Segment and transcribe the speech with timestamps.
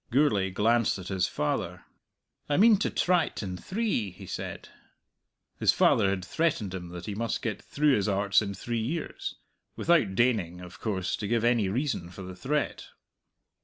[0.09, 1.85] Gourlay glanced at his father.
[2.49, 4.69] "I mean to try't in three," he said.
[5.59, 9.35] His father had threatened him that he must get through his Arts in three years
[9.75, 12.87] without deigning, of course, to give any reason for the threat.